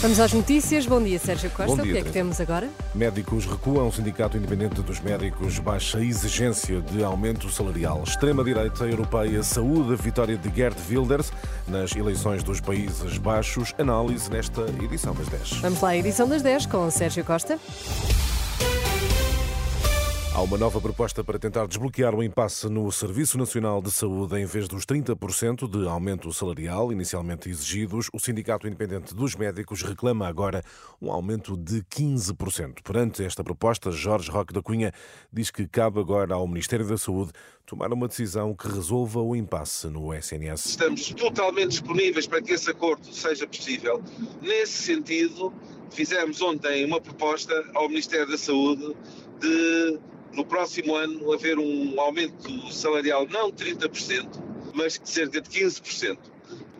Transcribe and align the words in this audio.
Vamos 0.00 0.20
às 0.20 0.32
notícias. 0.32 0.86
Bom 0.86 1.02
dia, 1.02 1.18
Sérgio 1.18 1.50
Costa. 1.50 1.74
Bom 1.74 1.82
dia, 1.82 1.82
o 1.82 1.86
que 1.86 1.90
é 1.90 1.94
que 1.96 2.10
Teresa. 2.10 2.12
temos 2.12 2.40
agora? 2.40 2.68
Médicos 2.94 3.46
recuam. 3.46 3.88
O 3.88 3.92
Sindicato 3.92 4.36
Independente 4.36 4.80
dos 4.80 5.00
Médicos 5.00 5.58
baixa 5.58 5.98
a 5.98 6.04
exigência 6.04 6.80
de 6.80 7.02
aumento 7.02 7.50
salarial. 7.50 8.04
Extrema-direita 8.04 8.84
europeia 8.84 9.42
saúde 9.42 9.94
a 9.94 9.96
vitória 9.96 10.36
de 10.38 10.54
Gerd 10.54 10.76
Wilders 10.88 11.32
nas 11.66 11.96
eleições 11.96 12.44
dos 12.44 12.60
Países 12.60 13.18
Baixos. 13.18 13.74
Análise 13.76 14.30
nesta 14.30 14.62
edição 14.80 15.14
das 15.14 15.26
10. 15.26 15.50
Vamos 15.62 15.80
lá, 15.80 15.96
edição 15.96 16.28
das 16.28 16.42
10 16.42 16.66
com 16.66 16.88
Sérgio 16.92 17.24
Costa. 17.24 17.58
Há 20.38 20.42
uma 20.42 20.56
nova 20.56 20.80
proposta 20.80 21.24
para 21.24 21.36
tentar 21.36 21.66
desbloquear 21.66 22.14
o 22.14 22.22
impasse 22.22 22.68
no 22.68 22.92
Serviço 22.92 23.36
Nacional 23.36 23.82
de 23.82 23.90
Saúde. 23.90 24.38
Em 24.38 24.46
vez 24.46 24.68
dos 24.68 24.86
30% 24.86 25.68
de 25.68 25.88
aumento 25.88 26.32
salarial 26.32 26.92
inicialmente 26.92 27.50
exigidos, 27.50 28.08
o 28.12 28.20
Sindicato 28.20 28.68
Independente 28.68 29.16
dos 29.16 29.34
Médicos 29.34 29.82
reclama 29.82 30.28
agora 30.28 30.62
um 31.02 31.10
aumento 31.10 31.56
de 31.56 31.82
15%. 31.82 32.84
Perante 32.84 33.24
esta 33.24 33.42
proposta, 33.42 33.90
Jorge 33.90 34.30
Roque 34.30 34.54
da 34.54 34.62
Cunha 34.62 34.92
diz 35.32 35.50
que 35.50 35.66
cabe 35.66 35.98
agora 35.98 36.36
ao 36.36 36.46
Ministério 36.46 36.86
da 36.86 36.96
Saúde 36.96 37.32
tomar 37.66 37.92
uma 37.92 38.06
decisão 38.06 38.54
que 38.54 38.68
resolva 38.68 39.20
o 39.20 39.34
impasse 39.34 39.88
no 39.88 40.14
SNS. 40.14 40.66
Estamos 40.66 41.08
totalmente 41.14 41.70
disponíveis 41.70 42.28
para 42.28 42.40
que 42.40 42.52
esse 42.52 42.70
acordo 42.70 43.12
seja 43.12 43.44
possível. 43.44 44.00
Nesse 44.40 44.84
sentido, 44.84 45.52
fizemos 45.90 46.40
ontem 46.40 46.84
uma 46.84 47.00
proposta 47.00 47.52
ao 47.74 47.88
Ministério 47.88 48.30
da 48.30 48.38
Saúde 48.38 48.94
de, 49.40 49.98
no 50.32 50.44
próximo 50.44 50.94
ano, 50.94 51.32
haver 51.32 51.58
um 51.58 52.00
aumento 52.00 52.72
salarial 52.72 53.26
não 53.28 53.50
de 53.50 53.64
30%, 53.74 54.26
mas 54.74 55.00
cerca 55.04 55.40
de 55.40 55.48
15%. 55.48 56.18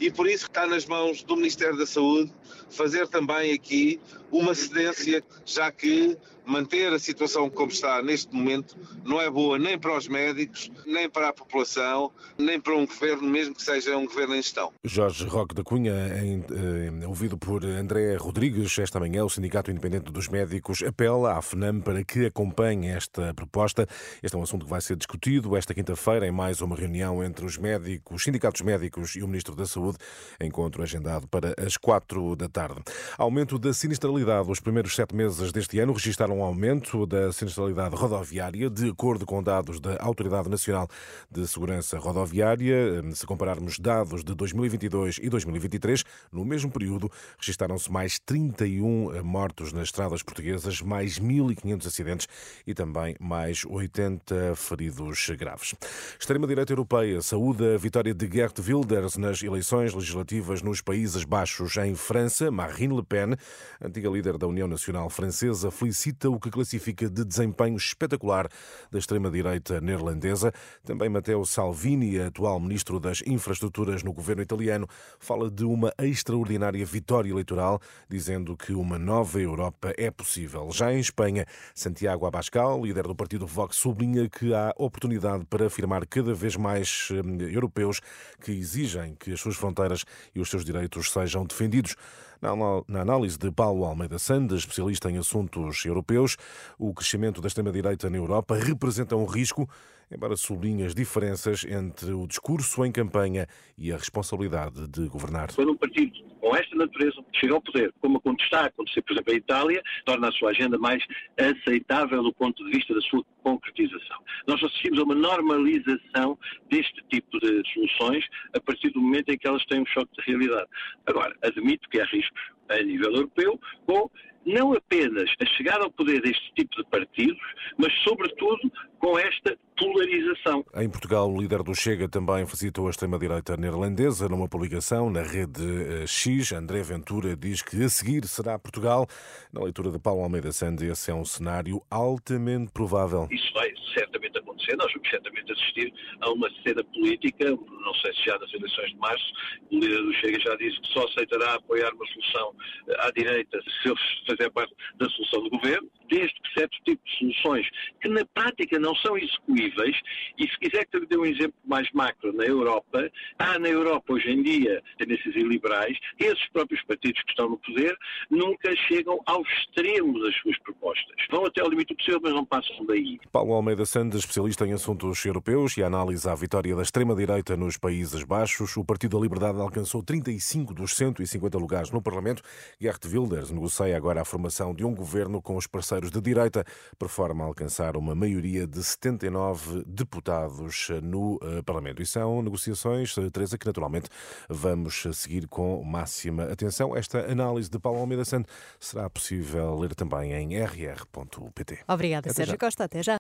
E 0.00 0.10
por 0.10 0.28
isso 0.28 0.46
está 0.46 0.66
nas 0.66 0.86
mãos 0.86 1.22
do 1.22 1.36
Ministério 1.36 1.76
da 1.76 1.86
Saúde 1.86 2.32
fazer 2.70 3.08
também 3.08 3.52
aqui 3.52 4.00
uma 4.30 4.54
cedência, 4.54 5.22
já 5.44 5.70
que 5.72 6.16
manter 6.48 6.92
a 6.92 6.98
situação 6.98 7.50
como 7.50 7.70
está 7.70 8.02
neste 8.02 8.34
momento 8.34 8.74
não 9.04 9.20
é 9.20 9.30
boa 9.30 9.58
nem 9.58 9.78
para 9.78 9.96
os 9.96 10.08
médicos, 10.08 10.70
nem 10.86 11.08
para 11.08 11.28
a 11.28 11.32
população, 11.32 12.10
nem 12.38 12.58
para 12.58 12.74
um 12.74 12.86
governo, 12.86 13.28
mesmo 13.28 13.54
que 13.54 13.62
seja 13.62 13.96
um 13.96 14.06
governo 14.06 14.34
em 14.34 14.42
gestão. 14.42 14.72
Jorge 14.82 15.26
Roque 15.26 15.54
da 15.54 15.62
Cunha, 15.62 15.92
em, 16.24 16.44
eh, 16.50 17.06
ouvido 17.06 17.36
por 17.36 17.64
André 17.64 18.16
Rodrigues, 18.16 18.78
esta 18.78 18.98
manhã 18.98 19.24
o 19.24 19.30
Sindicato 19.30 19.70
Independente 19.70 20.10
dos 20.10 20.28
Médicos 20.28 20.82
apela 20.82 21.36
à 21.36 21.42
FNAM 21.42 21.80
para 21.80 22.02
que 22.02 22.26
acompanhe 22.26 22.88
esta 22.88 23.34
proposta. 23.34 23.86
Este 24.22 24.34
é 24.34 24.38
um 24.38 24.42
assunto 24.42 24.64
que 24.64 24.70
vai 24.70 24.80
ser 24.80 24.96
discutido 24.96 25.54
esta 25.54 25.74
quinta-feira 25.74 26.26
em 26.26 26.32
mais 26.32 26.62
uma 26.62 26.74
reunião 26.74 27.22
entre 27.22 27.44
os 27.44 27.58
médicos, 27.58 28.16
os 28.16 28.24
sindicatos 28.24 28.62
médicos 28.62 29.16
e 29.16 29.22
o 29.22 29.28
Ministro 29.28 29.54
da 29.54 29.66
Saúde, 29.66 29.98
encontro 30.40 30.82
agendado 30.82 31.28
para 31.28 31.54
as 31.58 31.76
quatro 31.76 32.34
da 32.34 32.47
tarde. 32.48 32.82
Aumento 33.16 33.58
da 33.58 33.72
sinistralidade. 33.72 34.50
Os 34.50 34.60
primeiros 34.60 34.94
sete 34.94 35.14
meses 35.14 35.52
deste 35.52 35.78
ano 35.78 35.92
registaram 35.92 36.38
um 36.38 36.42
aumento 36.42 37.06
da 37.06 37.32
sinistralidade 37.32 37.94
rodoviária, 37.94 38.70
de 38.70 38.90
acordo 38.90 39.26
com 39.26 39.42
dados 39.42 39.80
da 39.80 39.96
Autoridade 40.00 40.48
Nacional 40.48 40.88
de 41.30 41.46
Segurança 41.46 41.98
Rodoviária. 41.98 43.02
Se 43.14 43.26
compararmos 43.26 43.78
dados 43.78 44.24
de 44.24 44.34
2022 44.34 45.18
e 45.22 45.28
2023, 45.28 46.04
no 46.32 46.44
mesmo 46.44 46.70
período 46.70 47.10
registaram-se 47.38 47.90
mais 47.90 48.18
31 48.18 49.22
mortos 49.22 49.72
nas 49.72 49.84
estradas 49.84 50.22
portuguesas, 50.22 50.80
mais 50.80 51.18
1.500 51.18 51.86
acidentes 51.86 52.28
e 52.66 52.74
também 52.74 53.16
mais 53.20 53.64
80 53.64 54.54
feridos 54.56 55.28
graves. 55.38 55.74
Extrema-direita 56.18 56.72
europeia 56.72 57.20
saúda 57.22 57.74
a 57.74 57.78
vitória 57.78 58.14
de 58.14 58.28
Gert 58.30 58.58
Wilders 58.58 59.16
nas 59.16 59.42
eleições 59.42 59.92
legislativas 59.94 60.62
nos 60.62 60.80
Países 60.80 61.24
Baixos. 61.24 61.76
Em 61.76 61.94
França, 61.94 62.37
Marine 62.50 62.94
Le 62.94 63.02
Pen, 63.02 63.34
antiga 63.80 64.08
líder 64.08 64.38
da 64.38 64.46
União 64.46 64.68
Nacional 64.68 65.10
Francesa, 65.10 65.70
felicita 65.70 66.30
o 66.30 66.38
que 66.38 66.50
classifica 66.50 67.10
de 67.10 67.24
desempenho 67.24 67.76
espetacular 67.76 68.48
da 68.90 68.98
extrema-direita 68.98 69.80
neerlandesa. 69.80 70.52
Também 70.84 71.08
Matteo 71.08 71.44
Salvini, 71.44 72.20
atual 72.20 72.60
ministro 72.60 73.00
das 73.00 73.22
Infraestruturas 73.26 74.02
no 74.02 74.12
governo 74.12 74.42
italiano, 74.42 74.86
fala 75.18 75.50
de 75.50 75.64
uma 75.64 75.92
extraordinária 75.98 76.84
vitória 76.86 77.30
eleitoral, 77.30 77.80
dizendo 78.08 78.56
que 78.56 78.72
uma 78.72 78.98
nova 78.98 79.40
Europa 79.40 79.92
é 79.98 80.10
possível. 80.10 80.70
Já 80.72 80.92
em 80.92 81.00
Espanha, 81.00 81.46
Santiago 81.74 82.26
Abascal, 82.26 82.84
líder 82.84 83.04
do 83.04 83.14
partido 83.14 83.46
Vox, 83.46 83.76
sublinha 83.76 84.28
que 84.28 84.54
há 84.54 84.72
oportunidade 84.76 85.44
para 85.46 85.66
afirmar 85.66 86.06
cada 86.06 86.32
vez 86.34 86.56
mais 86.56 87.08
hum, 87.10 87.38
europeus 87.40 88.00
que 88.40 88.52
exigem 88.52 89.14
que 89.14 89.32
as 89.32 89.40
suas 89.40 89.56
fronteiras 89.56 90.04
e 90.34 90.40
os 90.40 90.48
seus 90.48 90.64
direitos 90.64 91.10
sejam 91.10 91.44
defendidos. 91.44 91.96
Na 92.40 93.00
análise 93.00 93.36
de 93.36 93.50
Paulo 93.50 93.84
Almeida 93.84 94.18
Sandes, 94.18 94.60
especialista 94.60 95.10
em 95.10 95.18
assuntos 95.18 95.84
europeus, 95.84 96.36
o 96.78 96.94
crescimento 96.94 97.40
da 97.40 97.48
extrema-direita 97.48 98.08
na 98.08 98.16
Europa 98.16 98.54
representa 98.56 99.16
um 99.16 99.24
risco, 99.24 99.68
embora 100.10 100.36
sublinhe 100.36 100.84
as 100.84 100.94
diferenças 100.94 101.64
entre 101.64 102.12
o 102.12 102.26
discurso 102.26 102.84
em 102.84 102.92
campanha 102.92 103.46
e 103.76 103.92
a 103.92 103.96
responsabilidade 103.96 104.88
de 104.88 105.08
governar. 105.08 105.52
Quando 105.54 105.72
um 105.72 105.76
partido 105.76 106.12
com 106.40 106.56
esta 106.56 106.74
natureza 106.76 107.22
chega 107.32 107.54
ao 107.54 107.60
poder, 107.60 107.92
como 108.00 108.20
está 108.40 108.60
a 108.62 108.66
acontecer, 108.66 109.02
por 109.02 109.12
exemplo, 109.12 109.34
em 109.34 109.36
Itália, 109.36 109.82
torna 110.04 110.28
a 110.28 110.32
sua 110.32 110.50
agenda 110.50 110.78
mais 110.78 111.02
aceitável 111.36 112.22
do 112.22 112.32
ponto 112.32 112.64
de 112.64 112.70
vista 112.70 112.94
da 112.94 113.00
sua 113.02 113.24
concretização. 113.42 114.18
Nós 114.46 114.62
assistimos 114.62 114.98
a 114.98 115.02
uma 115.02 115.14
normalização 115.14 116.38
deste 116.70 117.02
tipo 117.10 117.38
de 117.40 117.62
soluções 117.72 118.24
a 118.54 118.60
partir 118.60 118.90
do 118.90 119.00
momento 119.00 119.30
em 119.30 119.38
que 119.38 119.46
elas 119.46 119.64
têm 119.66 119.82
um 119.82 119.86
choque 119.86 120.10
de 120.16 120.30
realidade. 120.30 120.68
Agora, 121.06 121.36
admito 121.42 121.88
que 121.88 122.00
há 122.00 122.04
riscos 122.04 122.40
a 122.68 122.82
nível 122.82 123.12
europeu 123.14 123.58
com 123.86 124.10
não 124.48 124.72
apenas 124.72 125.30
a 125.40 125.46
chegada 125.56 125.84
ao 125.84 125.90
poder 125.90 126.22
deste 126.22 126.52
tipo 126.54 126.74
de 126.76 126.84
partidos, 126.88 127.38
mas 127.76 127.92
sobretudo 128.02 128.72
com 128.98 129.18
esta 129.18 129.56
polarização. 129.78 130.64
Em 130.74 130.88
Portugal, 130.88 131.30
o 131.30 131.40
líder 131.40 131.62
do 131.62 131.74
Chega 131.74 132.08
também 132.08 132.46
facilitou 132.46 132.86
a 132.86 132.90
extrema-direita 132.90 133.56
neerlandesa 133.56 134.28
numa 134.28 134.48
publicação 134.48 135.08
na 135.10 135.22
rede 135.22 135.62
eh, 136.02 136.06
X. 136.06 136.52
André 136.52 136.82
Ventura 136.82 137.36
diz 137.36 137.62
que 137.62 137.84
a 137.84 137.88
seguir 137.88 138.24
será 138.26 138.58
Portugal. 138.58 139.06
Na 139.52 139.62
leitura 139.62 139.90
de 139.90 139.98
Paulo 139.98 140.22
Almeida 140.22 140.50
Sandes, 140.50 140.82
esse 140.82 141.10
é 141.10 141.14
um 141.14 141.24
cenário 141.24 141.80
altamente 141.90 142.72
provável. 142.72 143.28
Isso 143.30 143.52
vai 143.54 143.72
certamente 143.96 144.38
acontecer. 144.38 144.76
Nós 144.76 144.92
vamos 144.92 145.08
certamente 145.08 145.52
assistir 145.52 145.92
a 146.20 146.30
uma 146.30 146.50
cena 146.66 146.82
política, 146.84 147.56
não 147.88 147.94
sei 147.94 148.12
se 148.14 148.24
já 148.26 148.38
nas 148.38 148.52
eleições 148.52 148.90
de 148.90 148.98
março, 148.98 149.32
o 149.70 149.78
líder 149.78 150.02
do 150.02 150.12
Chega 150.14 150.40
já 150.40 150.54
disse 150.56 150.78
que 150.80 150.88
só 150.88 151.04
aceitará 151.06 151.54
apoiar 151.54 151.90
uma 151.94 152.06
solução 152.06 152.54
eh, 152.88 152.96
à 153.00 153.10
direita 153.10 153.58
se 153.62 153.88
ele 153.88 153.98
fizer 154.28 154.50
parte 154.50 154.74
da 154.96 155.08
solução 155.08 155.42
do 155.44 155.50
governo, 155.50 155.88
desde 156.10 156.34
que 156.34 156.60
certo 156.60 156.76
tipo 156.84 157.02
de 157.02 157.18
soluções 157.18 157.66
que 158.02 158.08
na 158.08 158.24
prática 158.34 158.78
não 158.78 158.94
são 158.96 159.16
execuíveis, 159.16 159.96
e 160.38 160.48
se 160.48 160.58
quiser 160.58 160.84
que 160.86 160.96
eu 160.96 161.00
lhe 161.00 161.06
dê 161.06 161.16
um 161.16 161.24
exemplo 161.24 161.54
mais 161.64 161.90
macro 161.92 162.32
na 162.32 162.44
Europa, 162.44 163.10
há 163.38 163.58
na 163.58 163.68
Europa 163.68 164.12
hoje 164.12 164.30
em 164.30 164.42
dia 164.42 164.82
tendências 164.98 165.34
iliberais, 165.34 165.96
esses 166.18 166.46
próprios 166.50 166.82
partidos 166.84 167.22
que 167.22 167.30
estão 167.30 167.48
no 167.48 167.58
poder 167.58 167.96
nunca 168.30 168.74
chegam 168.88 169.18
ao 169.26 169.42
extremo 169.42 170.20
das 170.20 170.34
suas 170.36 170.58
propostas. 170.58 171.16
Vão 171.30 171.46
até 171.46 171.62
ao 171.62 171.70
limite 171.70 171.94
do 171.94 171.96
possível, 171.96 172.20
mas 172.22 172.32
não 172.32 172.44
passam 172.44 172.84
daí. 172.86 173.18
Paulo 173.32 173.54
Almeida 173.54 173.86
Sandes, 173.86 174.20
especialista 174.20 174.66
em 174.66 174.72
assuntos 174.72 175.24
europeus 175.24 175.76
e 175.76 175.82
análise 175.82 176.28
à 176.28 176.34
vitória 176.34 176.74
da 176.76 176.82
extrema-direita 176.82 177.56
nos 177.56 177.77
Países 177.78 178.24
Baixos. 178.24 178.76
O 178.76 178.84
Partido 178.84 179.16
da 179.16 179.22
Liberdade 179.22 179.58
alcançou 179.58 180.02
35 180.02 180.74
dos 180.74 180.94
150 180.96 181.56
lugares 181.58 181.90
no 181.90 182.02
Parlamento. 182.02 182.42
Gert 182.80 183.04
Wilders 183.06 183.50
negocia 183.50 183.96
agora 183.96 184.20
a 184.20 184.24
formação 184.24 184.74
de 184.74 184.84
um 184.84 184.94
governo 184.94 185.40
com 185.40 185.56
os 185.56 185.66
parceiros 185.66 186.10
de 186.10 186.20
direita, 186.20 186.64
por 186.98 187.08
forma 187.08 187.44
a 187.44 187.46
alcançar 187.46 187.96
uma 187.96 188.14
maioria 188.14 188.66
de 188.66 188.82
79 188.82 189.84
deputados 189.86 190.88
no 191.02 191.38
eh, 191.42 191.62
Parlamento. 191.62 192.02
E 192.02 192.06
são 192.06 192.42
negociações, 192.42 193.16
eh, 193.16 193.30
Teresa, 193.30 193.56
que 193.56 193.66
naturalmente 193.66 194.08
vamos 194.48 195.06
seguir 195.14 195.46
com 195.46 195.82
máxima 195.82 196.44
atenção. 196.44 196.96
Esta 196.96 197.30
análise 197.30 197.70
de 197.70 197.78
Paulo 197.78 198.00
Almeida 198.00 198.24
Santos 198.24 198.52
será 198.78 199.08
possível 199.08 199.78
ler 199.78 199.94
também 199.94 200.32
em 200.32 200.58
rr.pt. 200.62 201.78
Obrigada, 201.88 202.30
Até 202.30 202.34
Sérgio 202.34 202.54
já. 202.54 202.58
Costa. 202.58 202.84
Até 202.84 203.02
já. 203.02 203.16